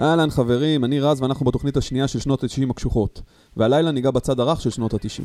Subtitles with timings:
[0.00, 3.22] אהלן חברים, אני רז ואנחנו בתוכנית השנייה של שנות ה-90 הקשוחות,
[3.56, 5.22] והלילה ניגע בצד הרך של שנות ה-90.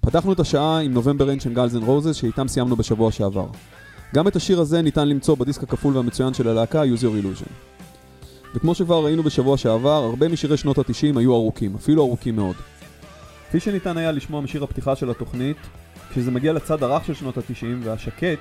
[0.00, 3.46] פתחנו את השעה עם November Rain של Guns N' Roses שאיתם סיימנו בשבוע שעבר.
[4.14, 7.50] גם את השיר הזה ניתן למצוא בדיסק הכפול והמצוין של הלהקה Use Your Illusion.
[8.54, 12.56] וכמו שכבר ראינו בשבוע שעבר, הרבה משירי שנות ה-90 היו ארוכים, אפילו ארוכים מאוד.
[13.48, 15.56] כפי שניתן היה לשמוע משיר הפתיחה של התוכנית,
[16.10, 18.38] כשזה מגיע לצד הרך של שנות ה-90 והשקט,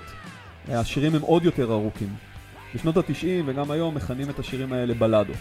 [0.67, 2.28] השירים הם עוד יותר ארוכים.
[2.75, 5.35] בשנות ה-90 וגם היום מכנים את השירים האלה בלדות.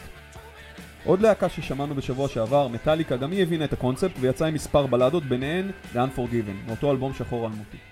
[1.04, 5.24] עוד להקה ששמענו בשבוע שעבר, מטאליקה, גם היא הבינה את הקונספט ויצאה עם מספר בלדות,
[5.24, 7.87] ביניהן The Unforgiven, מאותו אלבום שחור אלמותי.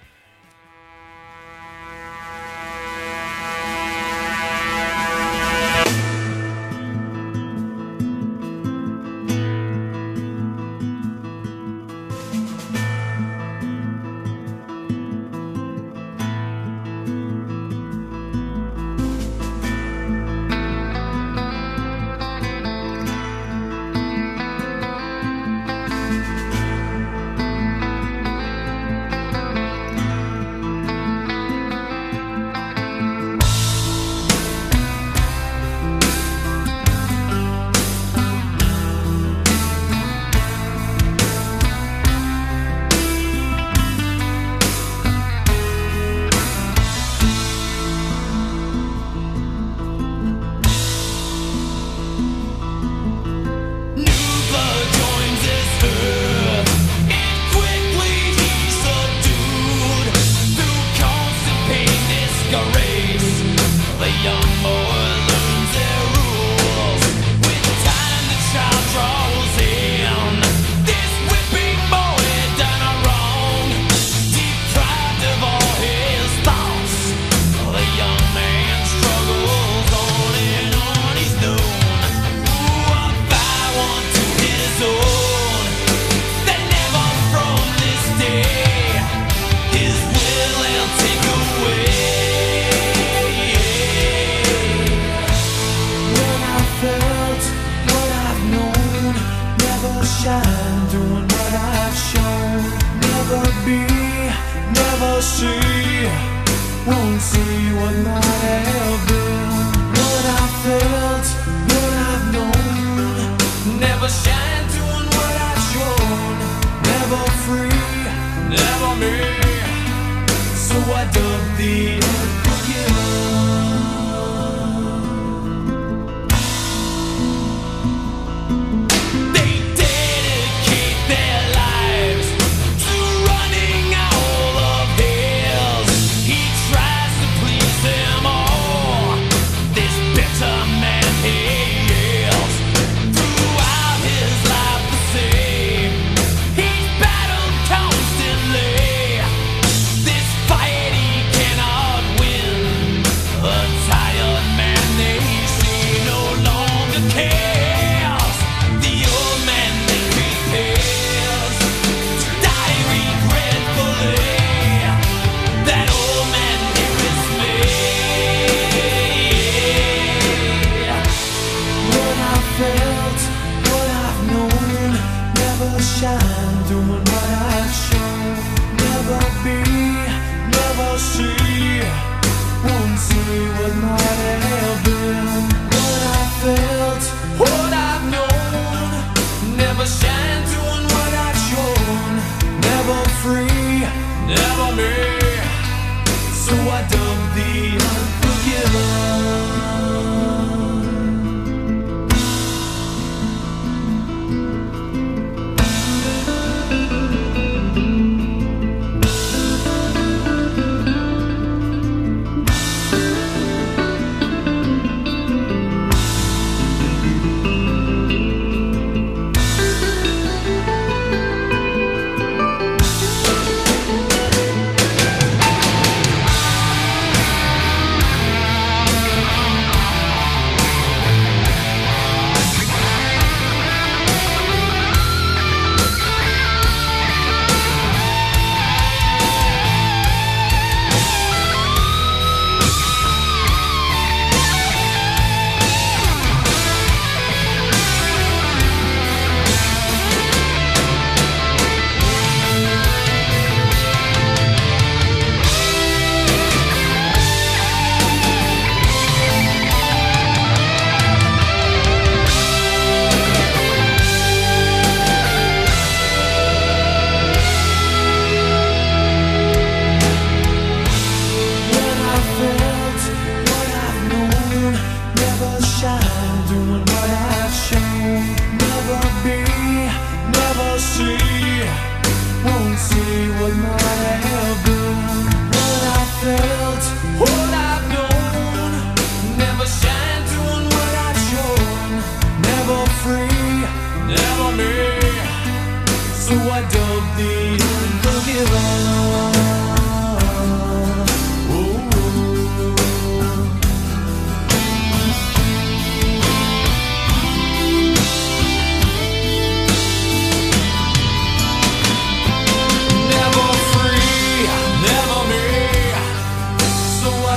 [121.00, 122.00] adopti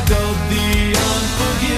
[0.02, 1.69] Of the unforgiving.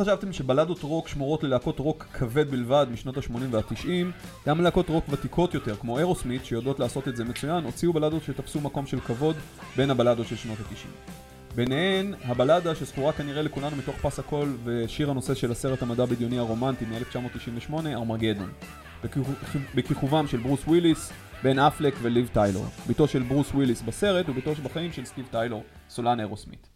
[0.00, 3.86] חשבתם שבלדות רוק שמורות ללהקות רוק כבד בלבד משנות ה-80 וה-90,
[4.46, 8.60] גם להקות רוק ותיקות יותר, כמו אירוסמית, שיודעות לעשות את זה מצוין, הוציאו בלדות שתפסו
[8.60, 9.36] מקום של כבוד
[9.76, 11.12] בין הבלדות של שנות ה-90.
[11.54, 16.84] ביניהן הבלדה שזכורה כנראה לכולנו מתוך פס הקול ושיר הנושא של הסרט המדע בדיוני הרומנטי
[16.84, 18.50] מ-1998, ארמגדון,
[19.74, 24.92] בכיכובם של ברוס וויליס, בן אפלק וליב טיילור, ביתו של ברוס וויליס בסרט וביתו בחיים
[24.92, 26.68] של סטיב טיילור, סולן אירוסמית.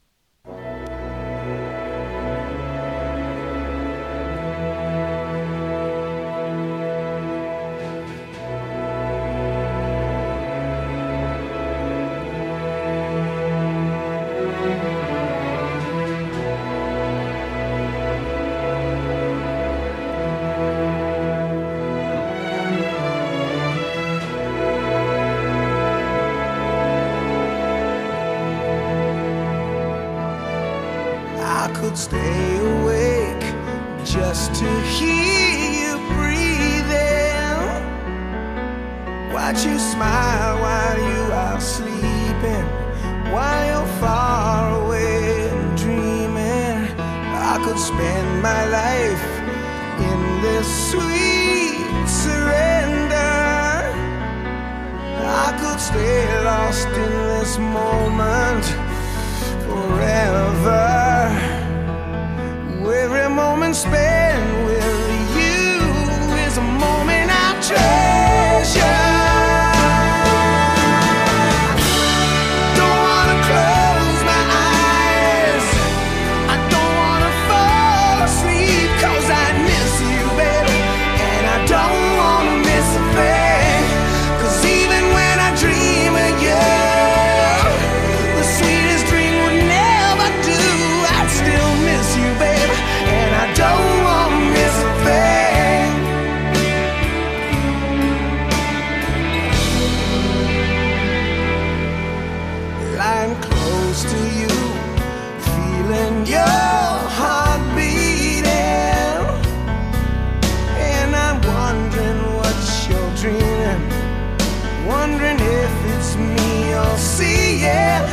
[114.86, 118.04] Wondering if it's me you'll see, yeah.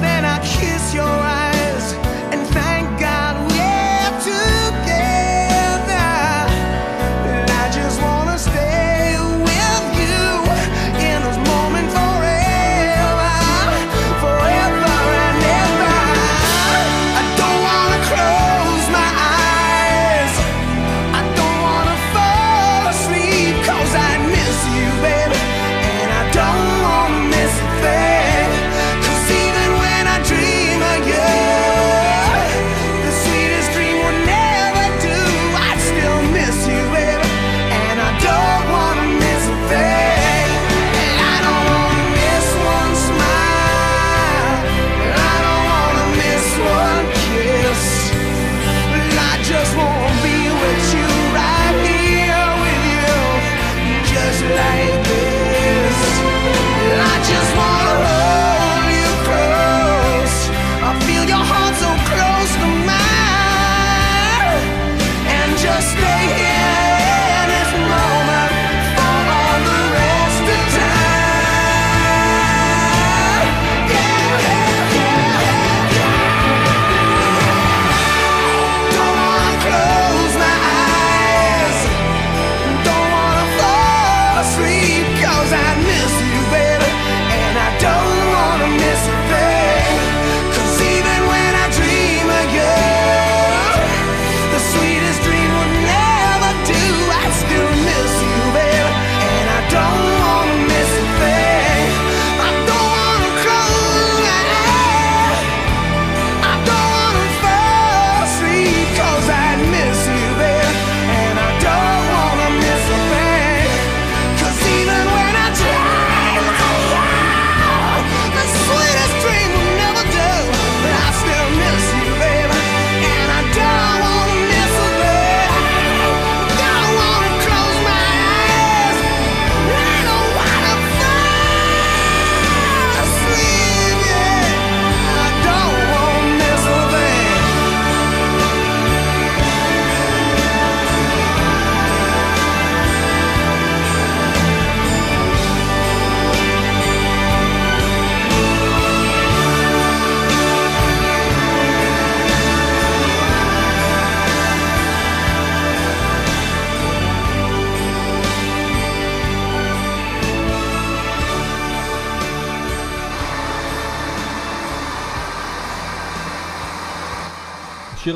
[0.00, 1.41] Then I kiss your eyes.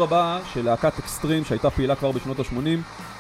[0.07, 2.69] הבא של להקת אקסטרים שהייתה פעילה כבר בשנות ה-80,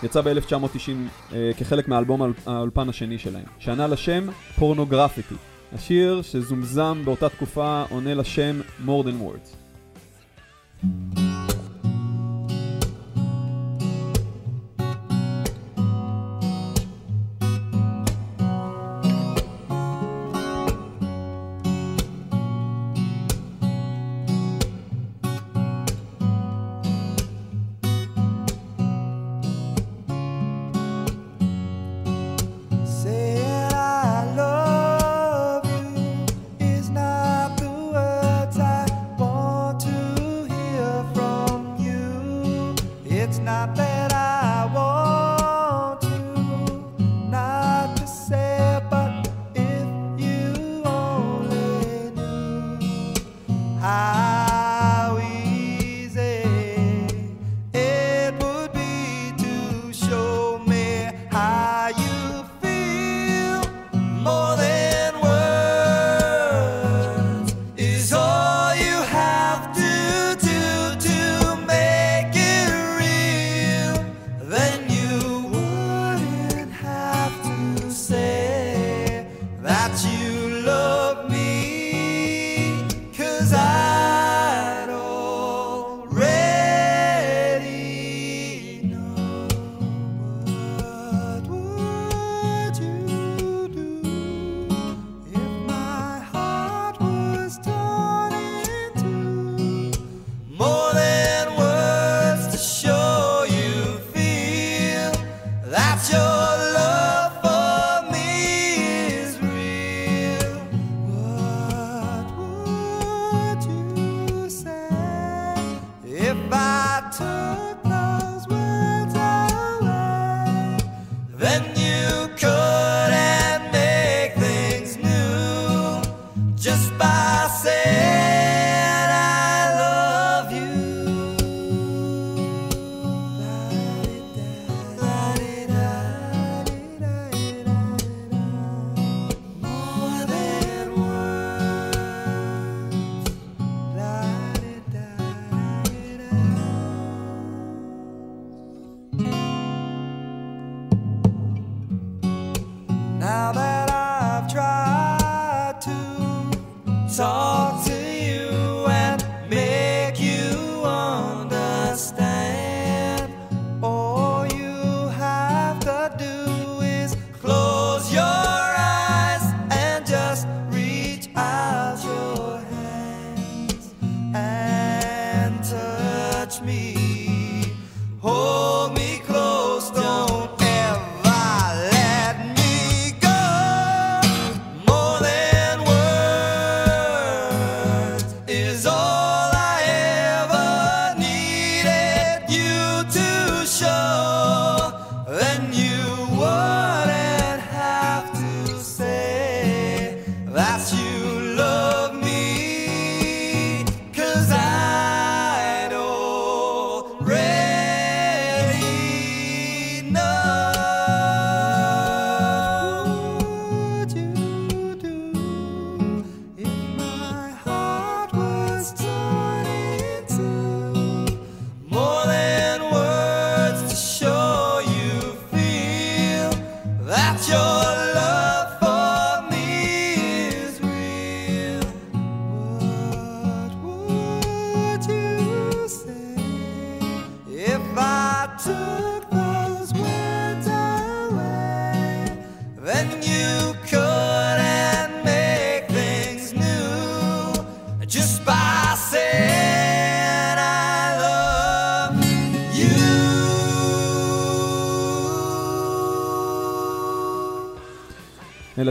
[0.02, 0.90] יצא ב-1990
[1.32, 4.26] אה, כחלק מהאלבום האולפן השני שלהם, שענה לשם
[4.58, 5.34] פורנוגרפיטי.
[5.72, 9.56] השיר שזומזם באותה תקופה עונה לשם more than words.
[10.82, 11.25] thank you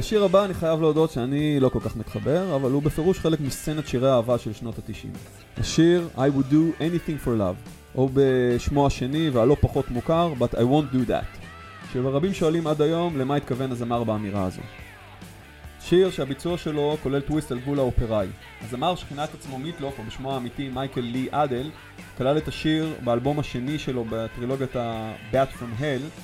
[0.05, 3.87] לשיר הבא אני חייב להודות שאני לא כל כך מתחבר, אבל הוא בפירוש חלק מסצנת
[3.87, 5.13] שירי האהבה של שנות התשעים.
[5.57, 10.57] השיר I would do anything for love, או בשמו השני והלא פחות מוכר, but I
[10.57, 11.39] won't do that.
[11.93, 14.61] שרבים שואלים עד היום למה התכוון הזמר באמירה הזו.
[15.81, 18.27] שיר שהביצוע שלו כולל טוויסט על גבול האופראי.
[18.65, 21.69] הזמר שכינה את עצמו מיטלוף, או בשמו האמיתי מייקל לי אדל,
[22.17, 26.21] כלל את השיר באלבום השני שלו בטרילוגיית ה-Bat From Hell,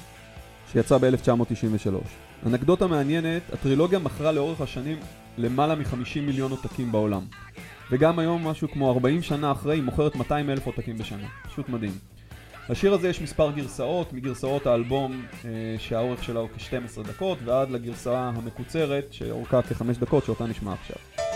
[0.71, 2.30] שיצא ב-1993.
[2.45, 4.97] אנקדוטה מעניינת, הטרילוגיה מכרה לאורך השנים
[5.37, 7.21] למעלה מ-50 מיליון עותקים בעולם.
[7.91, 11.27] וגם היום, משהו כמו 40 שנה אחרי, היא מוכרת 200 אלף עותקים בשנה.
[11.43, 11.91] פשוט מדהים.
[12.69, 18.19] לשיר הזה יש מספר גרסאות, מגרסאות האלבום אה, שהאורך שלה הוא כ-12 דקות, ועד לגרסה
[18.19, 21.30] המקוצרת שאורכה כ-5 דקות, שאותה נשמע עכשיו.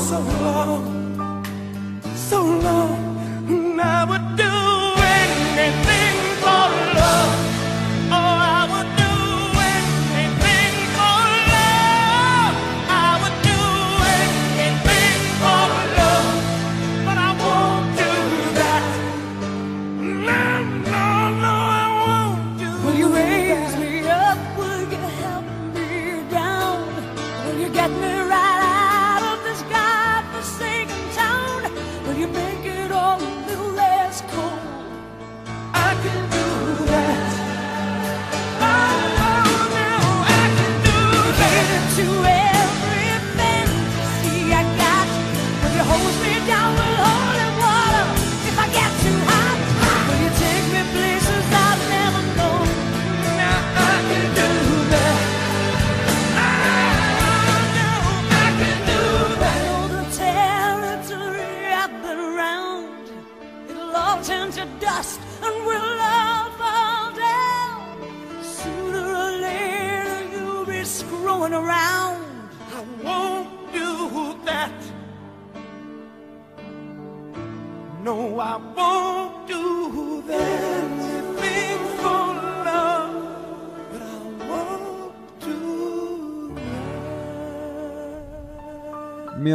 [0.00, 1.09] so long.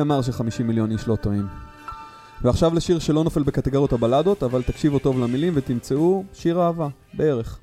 [0.07, 1.47] נאמר ש-50 מיליון איש לא טועים.
[2.41, 7.59] ועכשיו לשיר שלא נופל בקטגוריות הבלדות, אבל תקשיבו טוב למילים ותמצאו שיר אהבה, בערך.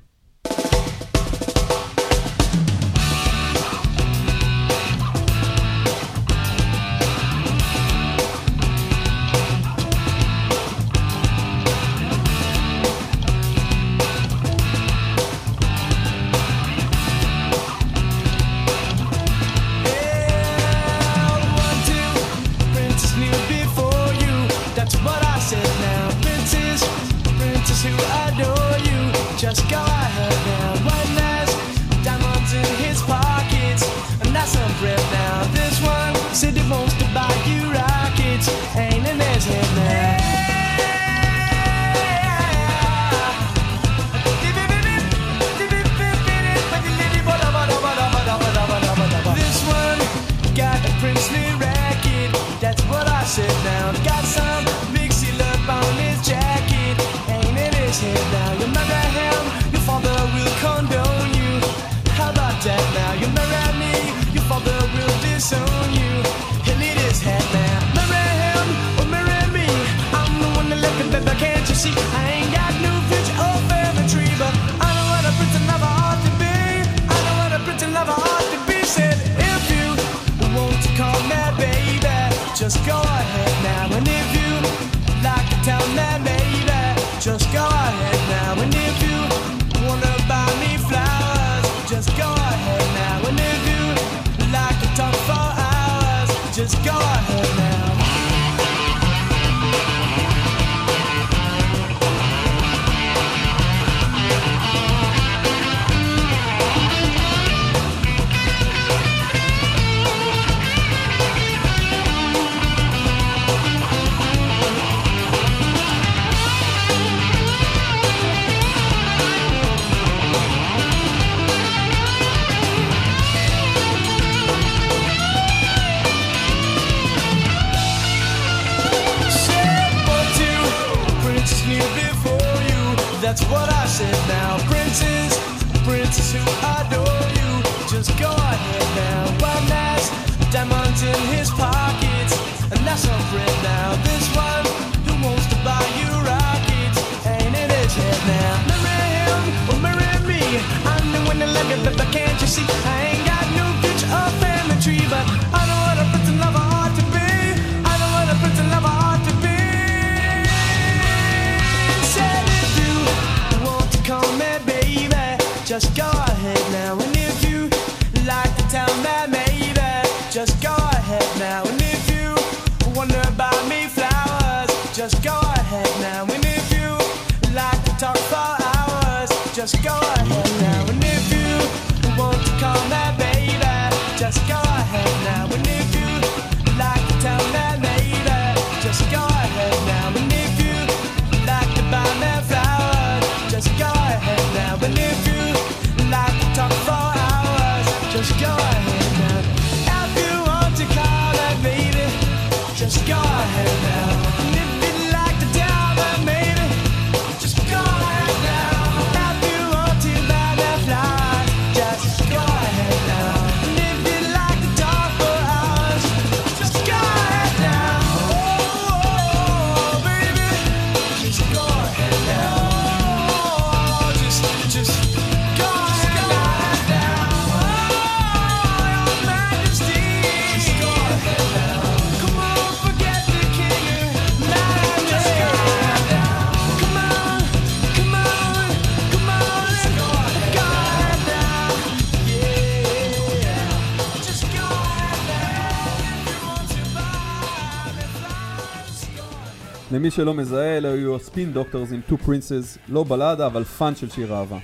[250.03, 253.95] למי שלא מזהה, אלה היו ה Spin Doctors עם Two Princes, לא בלדה, אבל fun
[253.95, 254.57] של שיר אהבה.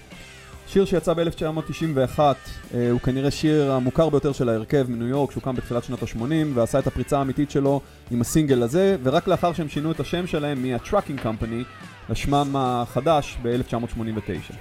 [0.67, 5.83] שיר שיצא ב-1991, אה, הוא כנראה שיר המוכר ביותר של ההרכב מניו יורק, שהוקם בתחילת
[5.83, 6.23] שנות ה-80,
[6.53, 7.81] ועשה את הפריצה האמיתית שלו
[8.11, 11.63] עם הסינגל הזה, ורק לאחר שהם שינו את השם שלהם מה-Trucking Company
[12.09, 14.53] לשמם החדש ב-1989.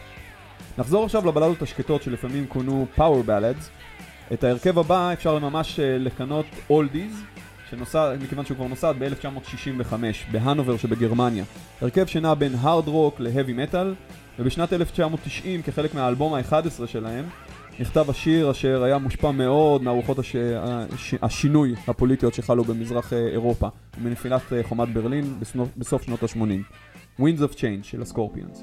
[0.79, 3.65] נחזור עכשיו לבלדות השקטות שלפעמים כונו Power Ballads.
[4.33, 7.38] את ההרכב הבא אפשר ממש אה, לכנות Oldies,
[7.71, 9.95] שנוסד, מכיוון שהוא כבר נוסד ב-1965
[10.33, 11.45] בהנובר שבגרמניה.
[11.81, 13.95] הרכב שנע בין הארד רוק להאבי מטאל,
[14.39, 17.25] ובשנת 1990, כחלק מהאלבום ה-11 שלהם,
[17.81, 20.37] נכתב השיר אשר היה מושפע מאוד מהרוחות הש...
[20.37, 21.15] הש...
[21.23, 25.35] השינוי הפוליטיות שחלו במזרח אה, אירופה ומנפילת אה, חומת ברלין.
[25.77, 26.73] בסוף שנות ה-80.
[27.21, 28.63] Winds of Change של הסקורפיאנס.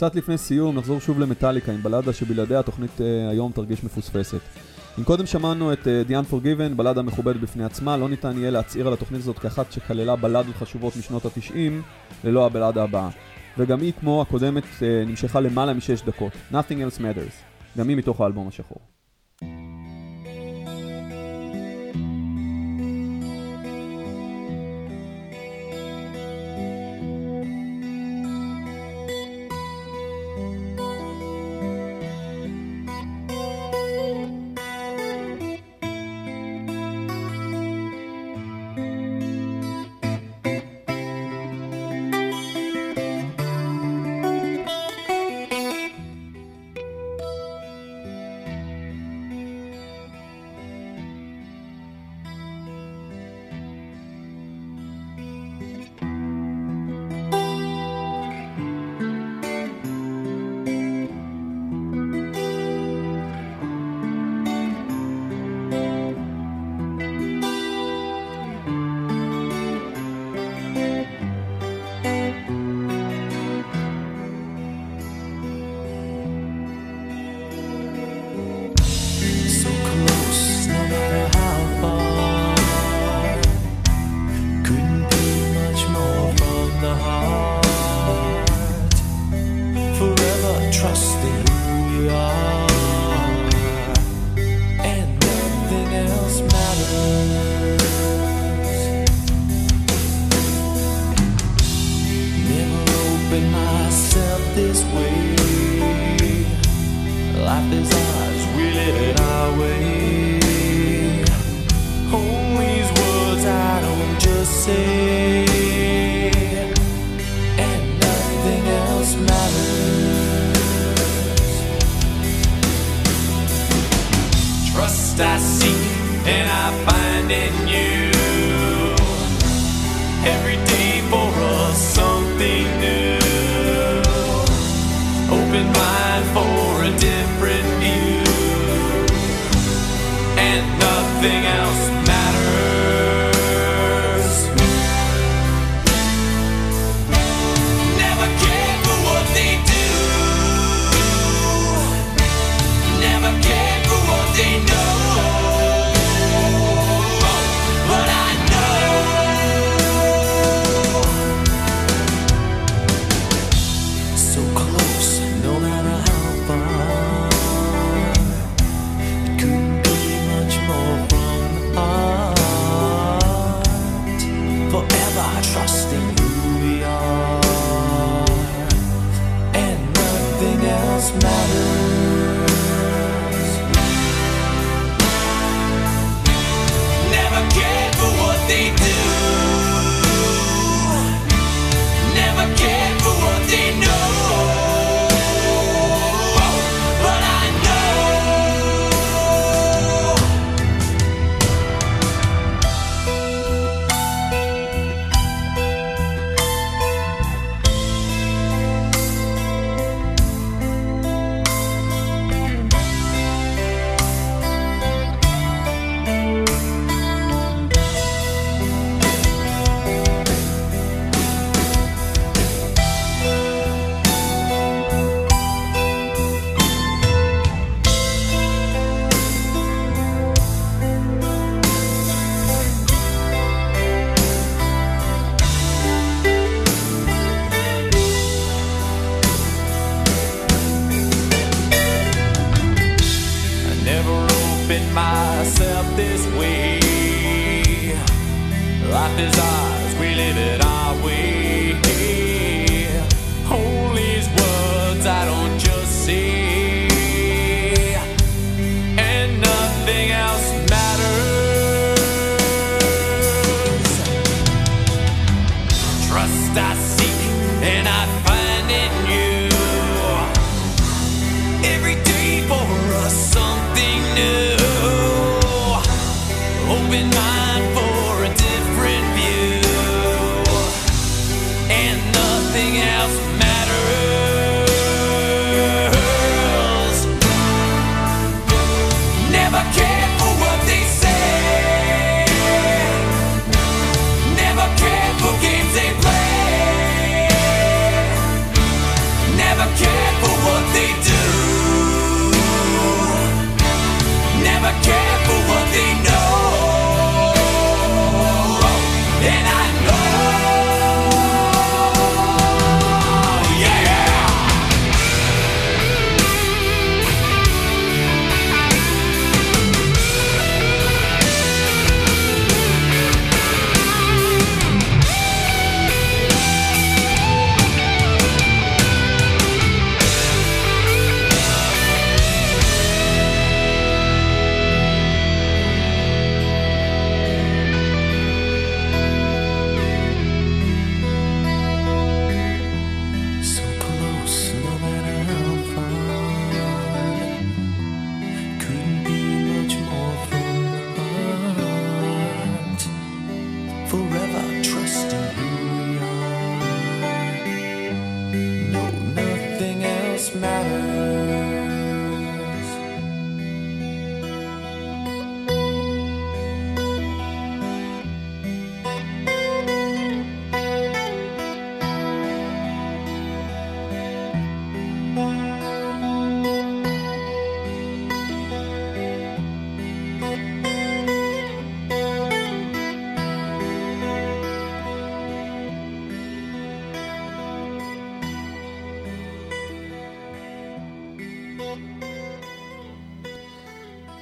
[0.00, 4.40] קצת לפני סיום נחזור שוב למטאליקה עם בלדה שבלעדיה התוכנית אה, היום תרגיש מפוספסת.
[4.98, 8.86] אם קודם שמענו את אה, The Unforgiven, בלדה מכובדת בפני עצמה, לא ניתן יהיה להצהיר
[8.86, 11.54] על התוכנית הזאת כאחת שכללה בלדות חשובות משנות ה-90
[12.24, 13.08] ללא הבלדה הבאה.
[13.58, 16.32] וגם היא, כמו הקודמת, אה, נמשכה למעלה משש דקות.
[16.52, 16.54] Nothing
[16.96, 17.34] else matters.
[17.78, 18.89] גם היא מתוך האלבום השחור.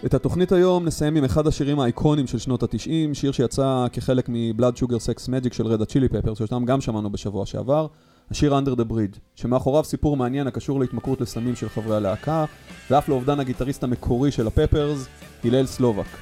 [0.09, 4.37] את התוכנית היום נסיים עם אחד השירים האיקונים של שנות התשעים, שיר שיצא כחלק מ
[4.37, 7.87] Blood Sugar Sex Magik של Red Hot Chili Peppers, שאותם גם שמענו בשבוע שעבר,
[8.31, 12.45] השיר Under the Bridge, שמאחוריו סיפור מעניין הקשור להתמכרות לסמים של חברי הלהקה,
[12.91, 15.07] ואף לאובדן הגיטריסט המקורי של ה Peppers,
[15.45, 16.17] הלל סלובק,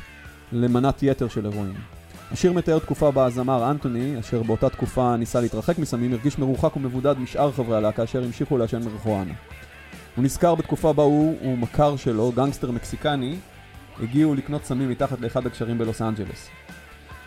[0.53, 1.75] למנת יתר של הרואין.
[2.31, 7.19] השיר מתאר תקופה בה הזמר אנטוני, אשר באותה תקופה ניסה להתרחק מסמים, הרגיש מרוחק ומבודד
[7.19, 9.35] משאר חברי הלהקה אשר המשיכו לעשן מרחואנה.
[10.17, 13.37] הוא נזכר בתקופה בה הוא הוא מכר שלו, גנגסטר מקסיקני,
[14.03, 16.49] הגיעו לקנות סמים מתחת לאחד הגשרים בלוס אנג'לס.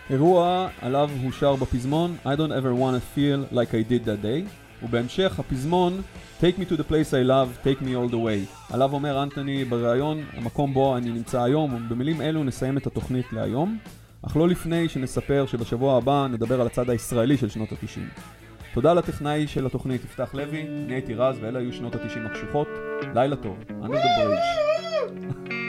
[0.10, 4.26] אירוע עליו הוא שר בפזמון I don't ever want to feel like I did that
[4.26, 4.50] day
[4.84, 6.02] ובהמשך הפזמון
[6.42, 9.66] Take me to the place I love, take me all the way עליו אומר אנטוני
[9.66, 13.78] בריאיון המקום בו אני נמצא היום ובמילים אלו נסיים את התוכנית להיום
[14.22, 18.10] אך לא לפני שנספר שבשבוע הבא נדבר על הצד הישראלי של שנות התשעים.
[18.74, 22.68] תודה לטכנאי של התוכנית יפתח לוי, נהייתי רז ואלה היו שנות התשעים הקשוחות.
[23.16, 25.69] לילה טוב, אני בברידג'